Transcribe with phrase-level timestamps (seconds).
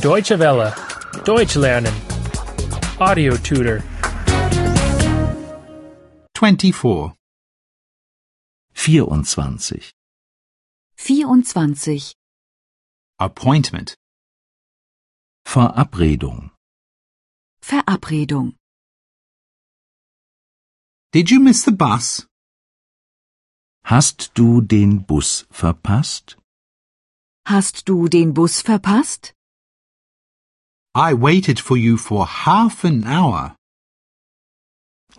[0.00, 0.74] Deutsche Welle.
[1.24, 1.94] Deutsch lernen.
[2.98, 3.82] Audio tutor.
[6.34, 7.14] 24.
[8.74, 9.92] 24.
[10.96, 12.14] 24.
[13.18, 13.94] Appointment.
[15.44, 16.50] Verabredung.
[17.62, 18.54] Verabredung.
[21.12, 22.26] Did you miss the bus?
[23.84, 26.36] Hast du den Bus verpasst?
[27.44, 29.34] Hast du den Bus verpasst?
[30.94, 33.56] I waited for you for half an hour.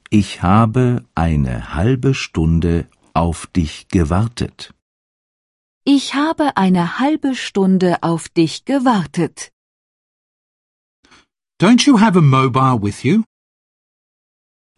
[0.09, 4.73] Ich habe eine halbe Stunde auf dich gewartet.
[5.86, 9.52] Ich habe eine halbe Stunde auf dich gewartet.
[11.60, 13.24] Don't you have a mobile with you?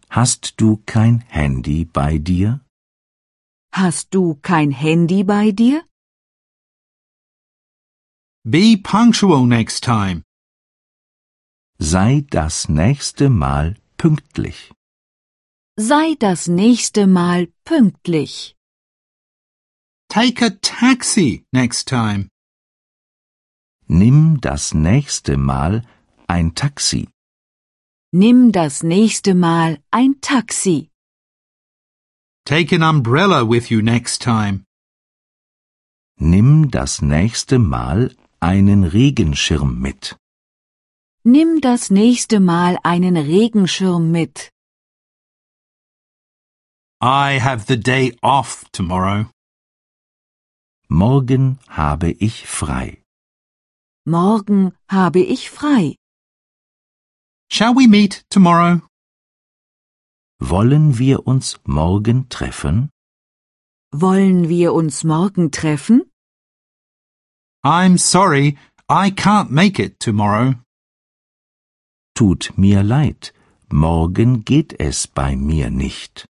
[0.09, 2.62] Hast du kein Handy bei dir?
[3.71, 5.84] Hast du kein Handy bei dir?
[8.48, 10.22] Be punctual next time.
[11.80, 14.71] Sei das nächste Mal pünktlich.
[15.79, 18.55] Sei das nächste Mal pünktlich.
[20.10, 22.29] Take a taxi next time.
[23.88, 25.82] Nimm das nächste Mal
[26.27, 27.10] ein Taxi.
[28.12, 30.91] Nimm das nächste Mal ein Taxi.
[32.46, 34.66] Take an umbrella with you next time.
[36.20, 38.16] Nimm das nächste Mal
[38.51, 40.01] einen Regenschirm mit.
[41.24, 44.51] Nimm das nächste Mal einen Regenschirm mit.
[47.01, 49.26] I have the day off tomorrow.
[50.88, 53.01] Morgen habe ich frei.
[54.05, 55.96] Morgen habe ich frei.
[57.51, 58.82] Shall we meet tomorrow?
[60.40, 62.91] Wollen wir uns morgen treffen?
[63.91, 66.03] Wollen wir uns morgen treffen?
[67.66, 70.53] I'm sorry, I can't make it tomorrow.
[72.13, 73.34] Tut mir leid,
[73.72, 76.28] morgen geht es bei mir nicht.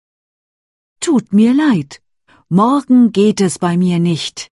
[1.00, 2.00] Tut mir leid.
[2.48, 4.48] Morgen geht es bei mir nicht.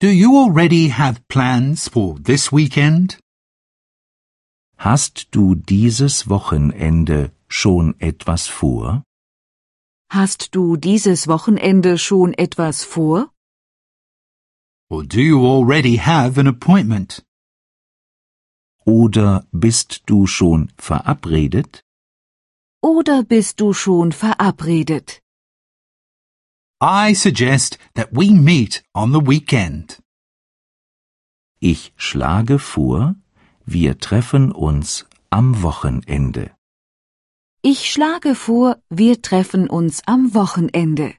[0.00, 3.18] Do you already have plans for this weekend?
[4.76, 9.02] Hast du dieses Wochenende schon etwas vor?
[10.10, 13.30] Hast du dieses Wochenende schon etwas vor?
[14.88, 17.22] Or do you already have an appointment?
[18.84, 21.82] Oder bist du schon verabredet?
[22.82, 25.20] Oder bist du schon verabredet?
[26.80, 29.98] I suggest that we meet on the weekend.
[31.58, 33.16] Ich schlage vor,
[33.64, 36.52] wir treffen uns am Wochenende.
[37.62, 41.14] Ich schlage vor, wir treffen uns am Wochenende.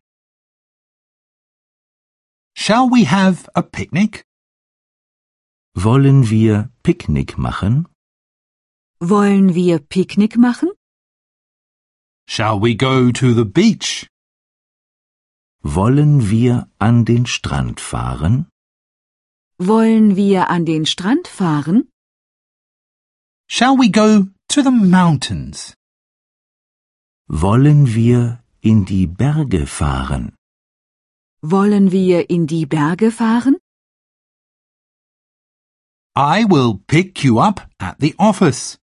[2.60, 4.24] Shall we have a picnic?
[5.76, 7.88] Wollen wir Picknick machen?
[9.00, 10.70] Wollen wir Picknick machen?
[12.28, 14.08] Shall we go to the beach?
[15.62, 18.48] Wollen wir an den Strand fahren?
[19.60, 21.88] Wollen wir an den Strand fahren?
[23.48, 25.76] Shall we go to the mountains?
[27.30, 30.37] Wollen wir in die Berge fahren?
[31.50, 33.56] Wollen wir in die Berge fahren?
[36.14, 38.78] I will pick you up at the office.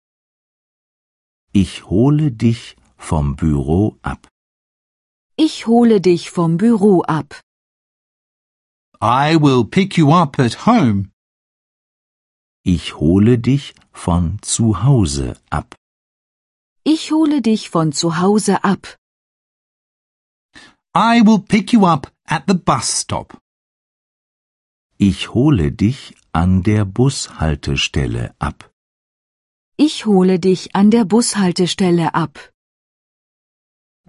[1.51, 4.29] Ich hole dich vom Büro ab.
[5.35, 7.41] Ich hole dich vom Büro ab.
[9.01, 11.09] I will pick you up at home.
[12.63, 15.75] Ich hole dich von zu Hause ab.
[16.85, 18.95] Ich hole dich von zu Hause ab.
[20.95, 23.37] I will pick you up at the bus stop.
[24.97, 28.71] Ich hole dich an der Bushaltestelle ab.
[29.77, 32.39] Ich hole dich an der Bushaltestelle ab.